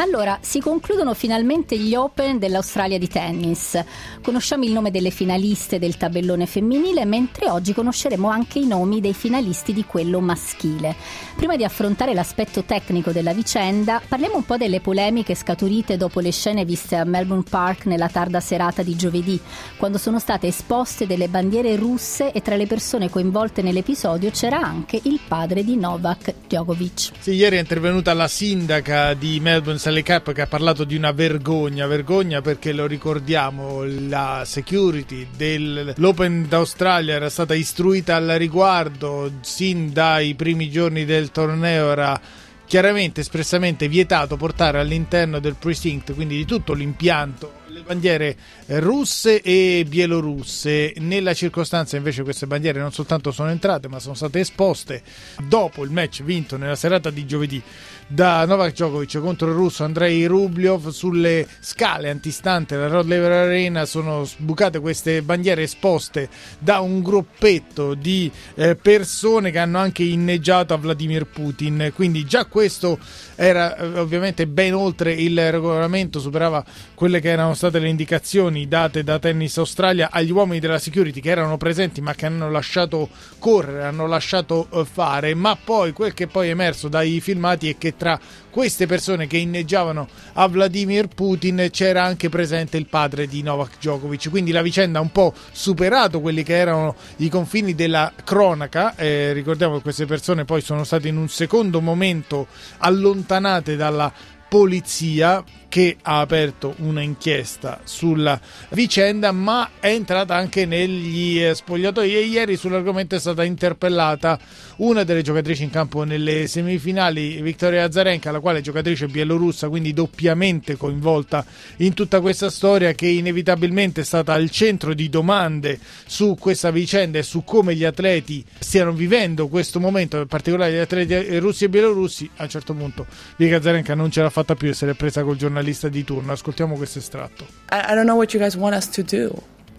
Allora, 0.00 0.38
si 0.42 0.60
concludono 0.60 1.12
finalmente 1.12 1.76
gli 1.76 1.92
Open 1.96 2.38
dell'Australia 2.38 2.98
di 2.98 3.08
tennis. 3.08 3.82
Conosciamo 4.22 4.62
il 4.62 4.70
nome 4.70 4.92
delle 4.92 5.10
finaliste 5.10 5.80
del 5.80 5.96
tabellone 5.96 6.46
femminile, 6.46 7.04
mentre 7.04 7.50
oggi 7.50 7.72
conosceremo 7.72 8.28
anche 8.28 8.60
i 8.60 8.66
nomi 8.68 9.00
dei 9.00 9.12
finalisti 9.12 9.72
di 9.72 9.84
quello 9.84 10.20
maschile. 10.20 10.94
Prima 11.34 11.56
di 11.56 11.64
affrontare 11.64 12.14
l'aspetto 12.14 12.62
tecnico 12.62 13.10
della 13.10 13.32
vicenda, 13.32 14.00
parliamo 14.06 14.36
un 14.36 14.44
po' 14.44 14.56
delle 14.56 14.80
polemiche 14.80 15.34
scaturite 15.34 15.96
dopo 15.96 16.20
le 16.20 16.30
scene 16.30 16.64
viste 16.64 16.94
a 16.94 17.04
Melbourne 17.04 17.44
Park 17.48 17.86
nella 17.86 18.08
tarda 18.08 18.38
serata 18.38 18.84
di 18.84 18.94
giovedì, 18.94 19.40
quando 19.78 19.98
sono 19.98 20.20
state 20.20 20.46
esposte 20.46 21.08
delle 21.08 21.26
bandiere 21.26 21.74
russe 21.74 22.30
e 22.30 22.40
tra 22.40 22.54
le 22.54 22.68
persone 22.68 23.10
coinvolte 23.10 23.62
nell'episodio 23.62 24.30
c'era 24.30 24.60
anche 24.60 25.00
il 25.02 25.18
padre 25.26 25.64
di 25.64 25.76
Novak 25.76 26.34
Djokovic. 26.46 27.10
Sì, 27.18 27.32
ieri 27.32 27.56
è 27.56 27.60
intervenuta 27.60 28.14
la 28.14 28.28
sindaca 28.28 29.14
di 29.14 29.40
Melbourne 29.40 29.86
Sally 29.88 30.02
Cap 30.02 30.32
che 30.32 30.42
ha 30.42 30.46
parlato 30.46 30.84
di 30.84 30.96
una 30.96 31.12
vergogna, 31.12 31.86
vergogna 31.86 32.42
perché 32.42 32.72
lo 32.72 32.84
ricordiamo, 32.84 33.84
la 33.84 34.42
security 34.44 35.28
dell'Open 35.34 36.46
d'Australia 36.46 37.14
era 37.14 37.30
stata 37.30 37.54
istruita 37.54 38.16
al 38.16 38.34
riguardo 38.36 39.32
sin 39.40 39.90
dai 39.90 40.34
primi 40.34 40.70
giorni 40.70 41.06
del 41.06 41.30
torneo 41.30 41.90
era 41.90 42.20
chiaramente 42.66 43.22
espressamente 43.22 43.88
vietato 43.88 44.36
portare 44.36 44.78
all'interno 44.78 45.38
del 45.38 45.54
precinct, 45.54 46.12
quindi 46.12 46.36
di 46.36 46.44
tutto 46.44 46.74
l'impianto 46.74 47.58
le 47.68 47.80
bandiere 47.80 48.36
russe 48.66 49.40
e 49.40 49.86
bielorusse. 49.88 50.94
Nella 50.98 51.32
circostanza 51.32 51.96
invece 51.96 52.22
queste 52.22 52.46
bandiere 52.46 52.78
non 52.78 52.92
soltanto 52.92 53.30
sono 53.32 53.50
entrate, 53.50 53.88
ma 53.88 53.98
sono 53.98 54.14
state 54.14 54.40
esposte 54.40 55.02
dopo 55.46 55.82
il 55.82 55.90
match 55.90 56.22
vinto 56.22 56.58
nella 56.58 56.76
serata 56.76 57.10
di 57.10 57.24
giovedì 57.26 57.62
da 58.10 58.46
Novak 58.46 58.72
Djokovic 58.72 59.20
contro 59.20 59.48
il 59.48 59.54
russo 59.54 59.84
Andrei 59.84 60.24
Rubliov 60.24 60.88
sulle 60.88 61.46
scale 61.60 62.08
antistanti 62.08 62.74
della 62.74 62.88
Rod 62.88 63.06
Laver 63.06 63.32
Arena 63.32 63.84
sono 63.84 64.24
sbucate 64.24 64.80
queste 64.80 65.20
bandiere 65.20 65.64
esposte 65.64 66.30
da 66.58 66.80
un 66.80 67.02
gruppetto 67.02 67.92
di 67.92 68.32
eh, 68.54 68.76
persone 68.76 69.50
che 69.50 69.58
hanno 69.58 69.76
anche 69.76 70.04
inneggiato 70.04 70.72
a 70.72 70.78
Vladimir 70.78 71.26
Putin. 71.26 71.92
Quindi 71.94 72.24
già 72.24 72.46
questo 72.46 72.98
era 73.34 73.76
eh, 73.76 73.98
ovviamente 73.98 74.46
ben 74.46 74.72
oltre 74.72 75.12
il 75.12 75.50
regolamento 75.50 76.18
superava 76.18 76.64
quelle 76.94 77.20
che 77.20 77.28
erano 77.28 77.52
state 77.52 77.78
le 77.78 77.88
indicazioni 77.88 78.66
date 78.66 79.04
da 79.04 79.18
Tennis 79.18 79.58
Australia 79.58 80.08
agli 80.10 80.30
uomini 80.30 80.60
della 80.60 80.78
security 80.78 81.20
che 81.20 81.30
erano 81.30 81.58
presenti 81.58 82.00
ma 82.00 82.14
che 82.14 82.24
hanno 82.24 82.50
lasciato 82.50 83.10
correre, 83.38 83.84
hanno 83.84 84.06
lasciato 84.06 84.66
eh, 84.72 84.86
fare, 84.90 85.34
ma 85.34 85.58
poi 85.62 85.92
quel 85.92 86.14
che 86.14 86.26
poi 86.26 86.48
è 86.48 86.52
emerso 86.52 86.88
dai 86.88 87.20
filmati 87.20 87.68
è 87.68 87.76
che 87.76 87.96
tra 87.98 88.18
queste 88.48 88.86
persone 88.86 89.26
che 89.26 89.36
inneggiavano 89.36 90.08
a 90.34 90.48
Vladimir 90.48 91.08
Putin 91.08 91.68
c'era 91.70 92.02
anche 92.02 92.30
presente 92.30 92.78
il 92.78 92.86
padre 92.86 93.26
di 93.26 93.42
Novak 93.42 93.76
Djokovic, 93.78 94.30
quindi 94.30 94.52
la 94.52 94.62
vicenda 94.62 95.00
ha 95.00 95.02
un 95.02 95.12
po' 95.12 95.34
superato 95.52 96.20
quelli 96.20 96.42
che 96.42 96.56
erano 96.56 96.96
i 97.16 97.28
confini 97.28 97.74
della 97.74 98.10
cronaca, 98.24 98.96
eh, 98.96 99.34
ricordiamo 99.34 99.76
che 99.76 99.82
queste 99.82 100.06
persone 100.06 100.46
poi 100.46 100.62
sono 100.62 100.84
state 100.84 101.08
in 101.08 101.18
un 101.18 101.28
secondo 101.28 101.82
momento 101.82 102.46
allontanate 102.78 103.76
dalla 103.76 104.10
polizia 104.48 105.44
che 105.68 105.98
ha 106.00 106.20
aperto 106.20 106.74
un'inchiesta 106.78 107.80
sulla 107.84 108.40
vicenda, 108.70 109.32
ma 109.32 109.72
è 109.78 109.88
entrata 109.88 110.34
anche 110.34 110.64
negli 110.64 111.42
eh, 111.42 111.54
spogliatoi 111.54 112.16
e 112.16 112.20
ieri 112.22 112.56
sull'argomento 112.56 113.14
è 113.14 113.20
stata 113.20 113.44
interpellata 113.44 114.38
una 114.76 115.04
delle 115.04 115.22
giocatrici 115.22 115.64
in 115.64 115.70
campo 115.70 116.04
nelle 116.04 116.46
semifinali, 116.46 117.42
Vittoria 117.42 117.84
Azarenka, 117.84 118.30
la 118.30 118.40
quale 118.40 118.60
è 118.60 118.62
giocatrice 118.62 119.08
bielorussa, 119.08 119.68
quindi 119.68 119.92
doppiamente 119.92 120.76
coinvolta 120.76 121.44
in 121.78 121.92
tutta 121.92 122.20
questa 122.20 122.48
storia 122.48 122.92
che 122.92 123.06
inevitabilmente 123.06 124.00
è 124.00 124.04
stata 124.04 124.32
al 124.32 124.50
centro 124.50 124.94
di 124.94 125.10
domande 125.10 125.78
su 126.06 126.36
questa 126.38 126.70
vicenda 126.70 127.18
e 127.18 127.22
su 127.22 127.44
come 127.44 127.74
gli 127.74 127.84
atleti 127.84 128.42
stiano 128.58 128.92
vivendo 128.92 129.48
questo 129.48 129.80
momento, 129.80 130.18
in 130.18 130.26
particolare 130.26 130.72
gli 130.72 130.78
atleti 130.78 131.38
russi 131.38 131.64
e 131.64 131.68
bielorussi. 131.68 132.30
A 132.36 132.44
un 132.44 132.48
certo 132.48 132.72
punto 132.72 133.06
Vika 133.36 133.56
Azarenka 133.56 133.94
non 133.94 134.10
ce 134.10 134.22
l'ha 134.22 134.30
fatta 134.38 134.54
più 134.54 134.68
e 134.68 134.74
se 134.74 134.86
l'è 134.86 134.94
presa 134.94 135.24
col 135.24 135.36
giornalista 135.36 135.88
di 135.88 136.04
turno. 136.04 136.32
Ascoltiamo 136.32 136.76
questo 136.76 136.98
estratto. 136.98 137.44
I, 137.70 137.92
I 137.92 137.94
don't 137.94 138.04
know 138.04 138.16
what 138.16 138.32
you 138.32 138.40
guys 138.40 138.54
want 138.54 138.74
us 138.74 138.88
to 138.88 139.02
do 139.02 139.30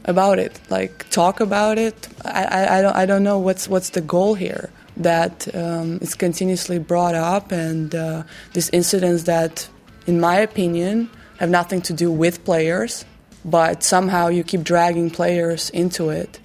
about 0.03 0.37
it. 0.37 0.59
Like 0.69 1.05
talk 1.09 1.39
about 1.39 1.77
it. 1.77 2.09
I, 2.25 2.43
I, 2.43 2.79
I 2.79 2.81
don't 2.81 2.95
I 2.95 3.05
don't 3.05 3.23
know 3.23 3.39
what's 3.39 3.67
what's 3.67 3.91
the 3.91 4.01
goal 4.01 4.35
here. 4.35 4.69
That 4.97 5.47
um, 5.55 5.99
is 6.01 6.13
continuously 6.13 6.77
brought 6.77 7.15
up, 7.15 7.53
and 7.53 7.95
uh, 7.95 8.23
these 8.51 8.69
incidents 8.71 9.23
that, 9.23 9.69
in 10.05 10.19
my 10.19 10.35
opinion, 10.41 11.09
have 11.37 11.49
nothing 11.49 11.81
to 11.83 11.93
do 11.93 12.11
with 12.11 12.43
players, 12.43 13.05
but 13.45 13.81
somehow 13.81 14.27
you 14.27 14.43
keep 14.43 14.61
dragging 14.61 15.09
players 15.09 15.69
into 15.69 16.09
it. 16.09 16.41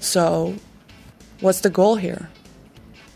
So, 0.00 0.54
what's 1.40 1.60
the 1.62 1.70
goal 1.70 1.96
here? 1.96 2.28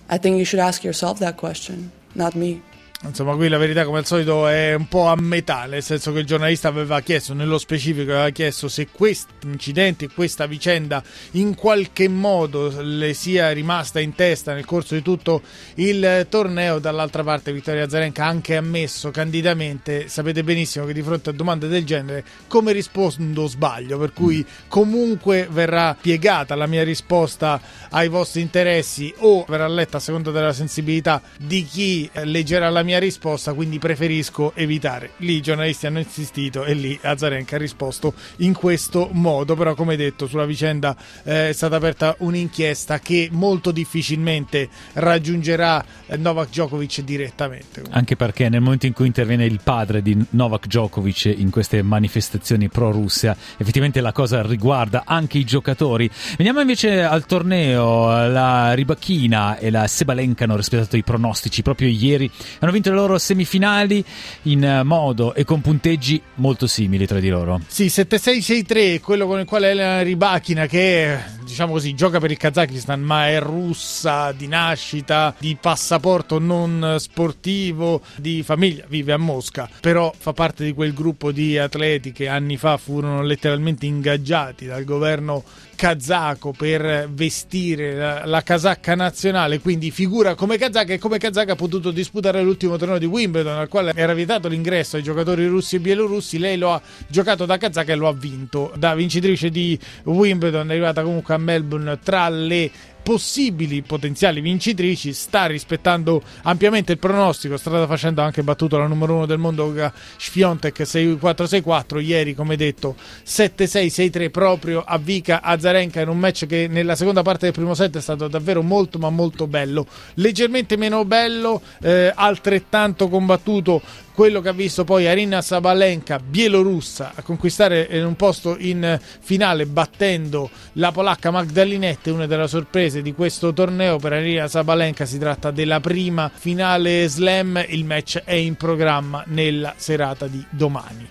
I 0.08 0.16
think 0.16 0.38
you 0.38 0.46
should 0.46 0.60
ask 0.60 0.84
yourself 0.84 1.18
that 1.18 1.36
question, 1.36 1.92
not 2.14 2.34
me. 2.34 2.62
Insomma, 3.04 3.34
qui 3.34 3.48
la 3.48 3.58
verità, 3.58 3.84
come 3.84 3.98
al 3.98 4.06
solito, 4.06 4.46
è 4.46 4.74
un 4.74 4.86
po' 4.86 5.06
a 5.06 5.16
metà, 5.16 5.64
nel 5.64 5.82
senso 5.82 6.12
che 6.12 6.20
il 6.20 6.24
giornalista 6.24 6.68
aveva 6.68 7.00
chiesto, 7.00 7.34
nello 7.34 7.58
specifico, 7.58 8.12
aveva 8.12 8.30
chiesto 8.30 8.68
se 8.68 8.88
questo 8.92 9.32
incidente, 9.42 10.08
questa 10.08 10.46
vicenda 10.46 11.02
in 11.32 11.56
qualche 11.56 12.06
modo 12.06 12.72
le 12.80 13.12
sia 13.12 13.50
rimasta 13.50 13.98
in 13.98 14.14
testa 14.14 14.54
nel 14.54 14.64
corso 14.64 14.94
di 14.94 15.02
tutto 15.02 15.42
il 15.74 16.26
torneo. 16.28 16.78
Dall'altra 16.78 17.24
parte, 17.24 17.52
Vittoria 17.52 17.88
Zarenka 17.88 18.24
ha 18.24 18.28
anche 18.28 18.56
ammesso 18.56 19.10
candidamente, 19.10 20.06
sapete 20.06 20.44
benissimo 20.44 20.86
che 20.86 20.92
di 20.92 21.02
fronte 21.02 21.30
a 21.30 21.32
domande 21.32 21.66
del 21.66 21.84
genere, 21.84 22.24
come 22.46 22.70
rispondo 22.70 23.48
sbaglio, 23.48 23.98
per 23.98 24.12
cui 24.12 24.46
comunque 24.68 25.48
verrà 25.50 25.96
piegata 26.00 26.54
la 26.54 26.66
mia 26.66 26.84
risposta 26.84 27.60
ai 27.90 28.06
vostri 28.06 28.42
interessi 28.42 29.12
o 29.18 29.44
verrà 29.48 29.66
letta 29.66 29.96
a 29.96 30.00
seconda 30.00 30.30
della 30.30 30.52
sensibilità 30.52 31.20
di 31.36 31.64
chi 31.64 32.08
leggerà 32.22 32.70
la 32.70 32.84
mia 32.84 32.90
mia 32.92 32.98
risposta, 32.98 33.54
quindi 33.54 33.78
preferisco 33.78 34.52
evitare. 34.54 35.12
Lì 35.18 35.36
i 35.36 35.40
giornalisti 35.40 35.86
hanno 35.86 35.98
insistito 35.98 36.64
e 36.64 36.74
lì 36.74 36.98
Azarenka 37.00 37.56
ha 37.56 37.58
risposto 37.58 38.12
in 38.38 38.52
questo 38.52 39.08
modo, 39.12 39.54
però 39.54 39.74
come 39.74 39.96
detto 39.96 40.26
sulla 40.26 40.44
vicenda 40.44 40.94
eh, 41.24 41.48
è 41.48 41.52
stata 41.52 41.76
aperta 41.76 42.14
un'inchiesta 42.18 42.98
che 42.98 43.30
molto 43.32 43.70
difficilmente 43.70 44.68
raggiungerà 44.94 45.82
eh, 46.06 46.18
Novak 46.18 46.50
Djokovic 46.50 47.00
direttamente. 47.00 47.82
Anche 47.88 48.14
perché 48.14 48.50
nel 48.50 48.60
momento 48.60 48.84
in 48.84 48.92
cui 48.92 49.06
interviene 49.06 49.46
il 49.46 49.60
padre 49.62 50.02
di 50.02 50.14
Novak 50.30 50.66
Djokovic 50.66 51.34
in 51.34 51.48
queste 51.48 51.82
manifestazioni 51.82 52.68
pro-Russia, 52.68 53.34
effettivamente 53.56 54.02
la 54.02 54.12
cosa 54.12 54.42
riguarda 54.42 55.04
anche 55.06 55.38
i 55.38 55.44
giocatori. 55.44 56.10
Veniamo 56.36 56.60
invece 56.60 57.02
al 57.02 57.24
torneo, 57.24 58.28
la 58.28 58.74
Ribachina 58.74 59.56
e 59.56 59.70
la 59.70 59.86
Sebalenka 59.86 60.44
hanno 60.44 60.56
rispettato 60.56 60.98
i 60.98 61.02
pronostici 61.02 61.62
proprio 61.62 61.88
ieri, 61.88 62.30
hanno 62.58 62.72
vinto 62.72 62.81
vinto 62.82 62.90
le 62.90 62.96
loro 62.96 63.18
semifinali 63.18 64.04
in 64.42 64.64
eh, 64.64 64.82
modo 64.82 65.34
e 65.34 65.44
con 65.44 65.60
punteggi 65.60 66.20
molto 66.36 66.66
simili 66.66 67.06
tra 67.06 67.20
di 67.20 67.28
loro. 67.28 67.60
Sì, 67.68 67.86
7-6-6-3, 67.86 69.00
quello 69.00 69.26
con 69.26 69.38
il 69.38 69.46
quale 69.46 69.70
Elena 69.70 70.02
Ribachina, 70.02 70.66
che 70.66 71.16
diciamo 71.52 71.72
così, 71.72 71.94
gioca 71.94 72.18
per 72.18 72.30
il 72.30 72.38
Kazakistan, 72.38 73.00
ma 73.02 73.28
è 73.28 73.38
russa 73.38 74.32
di 74.32 74.46
nascita, 74.46 75.34
di 75.38 75.56
passaporto 75.60 76.38
non 76.38 76.96
sportivo, 76.98 78.00
di 78.16 78.42
famiglia, 78.42 78.84
vive 78.88 79.12
a 79.12 79.18
Mosca, 79.18 79.68
però 79.80 80.12
fa 80.16 80.32
parte 80.32 80.64
di 80.64 80.72
quel 80.72 80.94
gruppo 80.94 81.30
di 81.30 81.58
atleti 81.58 82.10
che 82.10 82.26
anni 82.26 82.56
fa 82.56 82.78
furono 82.78 83.22
letteralmente 83.22 83.84
ingaggiati 83.84 84.64
dal 84.66 84.84
governo 84.84 85.44
kazako 85.82 86.52
per 86.52 87.08
vestire 87.10 87.94
la, 87.96 88.24
la, 88.24 88.42
casacca 88.42 88.94
nazionale, 88.94 89.58
quindi 89.58 89.90
figura 89.90 90.36
come 90.36 90.56
kazaka 90.56 90.92
e 90.92 90.98
come 90.98 91.18
kazaka 91.18 91.52
ha 91.52 91.56
potuto 91.56 91.90
disputare 91.90 92.40
l'ultimo 92.40 92.76
torneo 92.76 92.98
di 92.98 93.06
Wimbledon 93.06 93.58
al 93.58 93.66
quale 93.66 93.92
era 93.96 94.14
vietato 94.14 94.46
l'ingresso 94.46 94.94
ai 94.94 95.02
giocatori 95.02 95.44
russi 95.46 95.76
e 95.76 95.80
bielorussi, 95.80 96.38
lei 96.38 96.56
lo 96.56 96.72
ha 96.72 96.80
giocato 97.08 97.46
da 97.46 97.58
kazaka 97.58 97.92
e 97.92 97.96
lo 97.96 98.06
ha 98.06 98.12
vinto. 98.12 98.72
Da 98.76 98.94
vincitrice 98.94 99.50
di 99.50 99.76
Wimbledon 100.04 100.68
è 100.68 100.70
arrivata 100.70 101.02
comunque 101.02 101.34
a 101.34 101.38
Melbourne 101.42 101.98
tra 102.02 102.28
le 102.28 102.70
possibili 103.02 103.82
potenziali 103.82 104.40
vincitrici. 104.40 105.12
Sta 105.12 105.46
rispettando 105.46 106.22
ampiamente 106.42 106.92
il 106.92 106.98
pronostico 106.98 107.56
strada 107.56 107.86
facendo 107.86 108.22
anche 108.22 108.42
battuto 108.42 108.78
la 108.78 108.86
numero 108.86 109.14
uno 109.14 109.26
del 109.26 109.38
mondo 109.38 109.74
Sfiontek 110.16 110.80
6-4-6-4 110.80 112.00
ieri 112.00 112.34
come 112.34 112.56
detto 112.56 112.96
7-6-6-3 113.26 114.30
proprio 114.30 114.82
a 114.86 114.98
Vika 114.98 115.42
Azarenka 115.42 116.00
in 116.00 116.08
un 116.08 116.18
match 116.18 116.46
che 116.46 116.68
nella 116.68 116.94
seconda 116.94 117.22
parte 117.22 117.46
del 117.46 117.54
primo 117.54 117.74
set 117.74 117.96
è 117.96 118.00
stato 118.00 118.28
davvero 118.28 118.62
molto 118.62 118.98
ma 118.98 119.10
molto 119.10 119.46
bello. 119.46 119.86
Leggermente 120.14 120.76
meno 120.76 121.04
bello 121.04 121.60
eh, 121.80 122.12
altrettanto 122.14 123.08
combattuto 123.08 123.82
quello 124.14 124.40
che 124.40 124.50
ha 124.50 124.52
visto 124.52 124.84
poi 124.84 125.06
Arina 125.06 125.40
Sabalenka, 125.40 126.18
bielorussa, 126.18 127.12
a 127.14 127.22
conquistare 127.22 127.88
un 128.02 128.14
posto 128.14 128.56
in 128.58 128.98
finale 129.00 129.66
battendo 129.66 130.50
la 130.74 130.92
polacca 130.92 131.30
Magdalinette, 131.30 132.10
una 132.10 132.26
delle 132.26 132.46
sorprese 132.46 132.91
sorprese 132.92 133.02
di 133.02 133.14
questo 133.14 133.52
torneo 133.54 133.96
per 133.96 134.12
Arina 134.12 134.46
Sabalenka 134.46 135.06
si 135.06 135.18
tratta 135.18 135.50
della 135.50 135.80
prima 135.80 136.30
finale 136.32 137.08
slam, 137.08 137.64
il 137.68 137.84
match 137.86 138.18
è 138.24 138.34
in 138.34 138.54
programma 138.56 139.24
nella 139.28 139.72
serata 139.76 140.26
di 140.26 140.44
domani. 140.50 141.08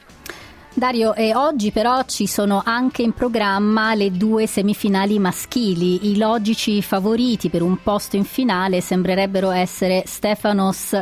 Dario, 0.74 1.16
e 1.16 1.36
oggi 1.36 1.72
però 1.72 2.04
ci 2.06 2.28
sono 2.28 2.62
anche 2.64 3.02
in 3.02 3.12
programma 3.14 3.94
le 3.94 4.12
due 4.12 4.48
semifinali 4.48 5.20
maschili. 5.20 6.12
I 6.12 6.18
logici 6.18 6.82
favoriti 6.82 7.50
per 7.50 7.62
un 7.62 7.82
posto 7.82 8.16
in 8.16 8.24
finale 8.24 8.80
sembrerebbero 8.80 9.52
essere 9.52 10.04
Stefanos 10.06 10.98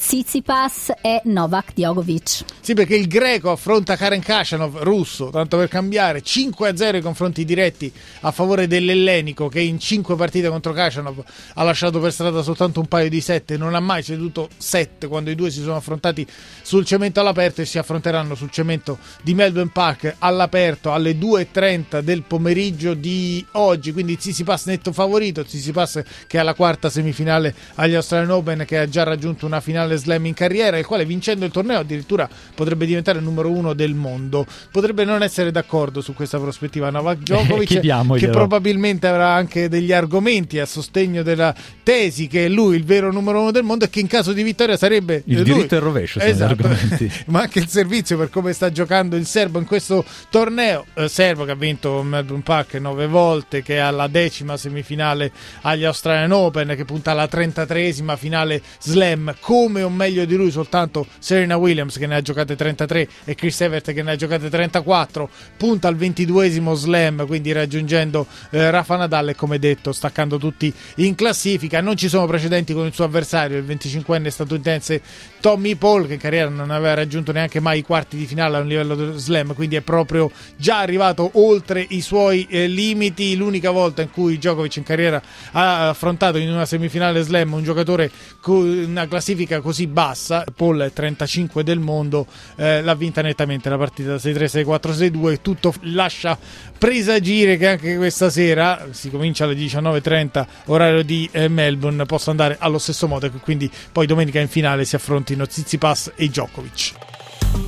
Tsitsipas 0.00 0.92
e 1.02 1.20
Novak 1.24 1.74
Djokovic. 1.74 2.44
Sì, 2.62 2.72
perché 2.72 2.96
il 2.96 3.06
greco 3.06 3.50
affronta 3.50 3.96
Karen 3.96 4.20
Kashanov, 4.22 4.78
russo, 4.78 5.28
tanto 5.28 5.58
per 5.58 5.68
cambiare, 5.68 6.22
5-0 6.22 6.96
i 6.96 7.00
confronti 7.02 7.44
diretti 7.44 7.92
a 8.20 8.30
favore 8.30 8.66
dell'ellenico 8.66 9.48
che 9.48 9.60
in 9.60 9.78
5 9.78 10.16
partite 10.16 10.48
contro 10.48 10.72
Kashanov 10.72 11.22
ha 11.54 11.62
lasciato 11.62 12.00
per 12.00 12.12
strada 12.12 12.40
soltanto 12.42 12.80
un 12.80 12.86
paio 12.86 13.10
di 13.10 13.20
7, 13.20 13.58
non 13.58 13.74
ha 13.74 13.80
mai 13.80 14.02
ceduto 14.02 14.48
7 14.56 15.06
quando 15.06 15.30
i 15.30 15.34
due 15.34 15.50
si 15.50 15.60
sono 15.60 15.76
affrontati 15.76 16.26
sul 16.62 16.86
cemento 16.86 17.20
all'aperto 17.20 17.60
e 17.60 17.66
si 17.66 17.76
affronteranno 17.76 18.34
sul 18.34 18.50
cemento 18.50 18.98
di 19.22 19.34
Melbourne 19.34 19.70
Park 19.72 20.16
all'aperto 20.18 20.92
alle 20.92 21.12
2.30 21.12 22.00
del 22.00 22.22
pomeriggio 22.22 22.94
di 22.94 23.44
oggi, 23.52 23.92
quindi 23.92 24.16
Tsitsipas 24.16 24.64
netto 24.64 24.92
favorito, 24.92 25.44
Tsitsipas 25.44 26.02
che 26.26 26.38
è 26.38 26.40
alla 26.40 26.54
quarta 26.54 26.88
semifinale 26.88 27.54
agli 27.74 27.94
Australian 27.94 28.30
Open 28.30 28.64
che 28.66 28.78
ha 28.78 28.88
già 28.88 29.02
raggiunto 29.02 29.44
una 29.44 29.60
finale 29.60 29.89
finale 29.90 29.96
slam 29.96 30.26
in 30.26 30.34
carriera, 30.34 30.78
il 30.78 30.86
quale 30.86 31.04
vincendo 31.04 31.44
il 31.44 31.50
torneo 31.50 31.78
addirittura 31.78 32.28
potrebbe 32.54 32.86
diventare 32.86 33.18
il 33.18 33.24
numero 33.24 33.50
uno 33.50 33.72
del 33.74 33.94
mondo. 33.94 34.46
Potrebbe 34.70 35.04
non 35.04 35.22
essere 35.22 35.50
d'accordo 35.50 36.00
su 36.00 36.14
questa 36.14 36.38
prospettiva 36.38 36.90
Novak 36.90 37.18
Djokovic, 37.18 37.80
che 38.16 38.28
probabilmente 38.28 39.06
avrà 39.06 39.32
anche 39.32 39.68
degli 39.68 39.92
argomenti 39.92 40.58
a 40.58 40.66
sostegno 40.66 41.22
della 41.22 41.54
tesi 41.82 42.26
che 42.26 42.44
è 42.44 42.48
lui 42.48 42.76
il 42.76 42.84
vero 42.84 43.10
numero 43.10 43.40
uno 43.40 43.50
del 43.50 43.64
mondo 43.64 43.84
e 43.84 43.90
che 43.90 44.00
in 44.00 44.06
caso 44.06 44.32
di 44.32 44.42
vittoria 44.42 44.76
sarebbe 44.76 45.22
il 45.26 45.36
lui. 45.36 45.44
diritto 45.44 45.74
e 45.74 45.78
il 45.78 45.82
rovescio. 45.82 46.20
Esatto. 46.20 46.68
Ma 47.26 47.40
anche 47.40 47.58
il 47.58 47.68
servizio 47.68 48.16
per 48.16 48.30
come 48.30 48.52
sta 48.52 48.70
giocando 48.70 49.16
il 49.16 49.26
serbo 49.26 49.58
in 49.58 49.64
questo 49.64 50.04
torneo. 50.28 50.86
Eh, 50.94 51.08
serbo 51.08 51.44
che 51.44 51.52
ha 51.52 51.56
vinto 51.56 52.02
Melbourne 52.02 52.42
Park 52.42 52.74
nove 52.74 53.06
volte, 53.06 53.62
che 53.62 53.76
è 53.76 53.78
alla 53.78 54.06
decima 54.06 54.56
semifinale 54.56 55.32
agli 55.62 55.84
Australian 55.84 56.32
Open, 56.32 56.74
che 56.76 56.84
punta 56.84 57.10
alla 57.10 57.24
33esima 57.24 58.16
finale 58.16 58.62
slam 58.78 59.34
come 59.40 59.79
come 59.80 59.82
o 59.82 59.88
meglio 59.88 60.24
di 60.24 60.34
lui 60.36 60.50
soltanto 60.50 61.06
Serena 61.18 61.56
Williams 61.56 61.96
che 61.96 62.06
ne 62.06 62.16
ha 62.16 62.20
giocate 62.20 62.56
33 62.56 63.08
e 63.24 63.34
Chris 63.34 63.60
Evert 63.60 63.92
che 63.92 64.02
ne 64.02 64.12
ha 64.12 64.16
giocate 64.16 64.48
34 64.48 65.28
punta 65.56 65.88
al 65.88 65.96
22esimo 65.96 66.74
slam 66.74 67.26
quindi 67.26 67.52
raggiungendo 67.52 68.26
eh, 68.50 68.70
Rafa 68.70 68.96
Nadal 68.96 69.30
e 69.30 69.34
come 69.34 69.58
detto 69.58 69.92
staccando 69.92 70.38
tutti 70.38 70.72
in 70.96 71.14
classifica. 71.14 71.80
Non 71.80 71.96
ci 71.96 72.08
sono 72.08 72.26
precedenti 72.26 72.72
con 72.72 72.86
il 72.86 72.92
suo 72.92 73.04
avversario 73.04 73.58
il 73.58 73.64
25enne 73.64 74.28
statunitense 74.28 75.00
Tommy 75.40 75.74
Paul 75.76 76.06
che 76.06 76.14
in 76.14 76.18
carriera 76.18 76.48
non 76.48 76.70
aveva 76.70 76.94
raggiunto 76.94 77.32
neanche 77.32 77.60
mai 77.60 77.78
i 77.78 77.82
quarti 77.82 78.16
di 78.16 78.26
finale 78.26 78.56
a 78.56 78.60
un 78.60 78.66
livello 78.66 79.16
slam 79.16 79.54
quindi 79.54 79.76
è 79.76 79.80
proprio 79.80 80.30
già 80.56 80.78
arrivato 80.78 81.30
oltre 81.34 81.84
i 81.88 82.00
suoi 82.00 82.46
eh, 82.50 82.66
limiti. 82.66 83.36
L'unica 83.36 83.70
volta 83.70 84.02
in 84.02 84.10
cui 84.10 84.36
Djokovic 84.36 84.76
in 84.76 84.82
carriera 84.82 85.22
ha 85.52 85.88
affrontato 85.88 86.38
in 86.38 86.50
una 86.50 86.66
semifinale 86.66 87.22
slam 87.22 87.52
un 87.52 87.62
giocatore 87.62 88.10
con 88.40 88.66
una 88.66 89.06
classifica 89.06 89.60
così 89.60 89.69
bassa, 89.86 90.44
Paul 90.54 90.80
è 90.80 90.92
35 90.92 91.62
del 91.62 91.78
mondo, 91.78 92.26
eh, 92.56 92.82
l'ha 92.82 92.94
vinta 92.94 93.22
nettamente 93.22 93.68
la 93.68 93.78
partita 93.78 94.16
6-3, 94.16 94.64
6-4, 94.64 94.90
6-2 94.92 95.32
e 95.32 95.42
tutto 95.42 95.74
lascia 95.82 96.38
presagire 96.78 97.56
che 97.56 97.68
anche 97.68 97.96
questa 97.96 98.30
sera, 98.30 98.88
si 98.90 99.10
comincia 99.10 99.44
alle 99.44 99.54
19.30 99.54 100.46
orario 100.66 101.02
di 101.02 101.28
eh, 101.32 101.48
Melbourne, 101.48 102.06
possa 102.06 102.30
andare 102.30 102.56
allo 102.58 102.78
stesso 102.78 103.06
modo 103.06 103.26
e 103.26 103.30
quindi 103.30 103.70
poi 103.92 104.06
domenica 104.06 104.40
in 104.40 104.48
finale 104.48 104.84
si 104.84 104.96
affrontino 104.96 105.44
Zizipas 105.48 106.12
e 106.16 106.28
Djokovic. 106.28 106.94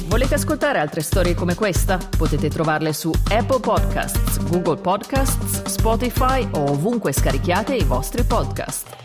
Volete 0.07 0.35
ascoltare 0.35 0.79
altre 0.79 1.01
storie 1.01 1.35
come 1.35 1.55
questa? 1.55 1.99
Potete 2.17 2.49
trovarle 2.49 2.93
su 2.93 3.11
Apple 3.31 3.61
Podcasts, 3.61 4.39
Google 4.49 4.77
Podcasts, 4.77 5.65
Spotify 5.65 6.47
o 6.53 6.71
ovunque 6.71 7.13
scarichiate 7.13 7.75
i 7.75 7.85
vostri 7.85 8.23
podcast. 8.23 9.02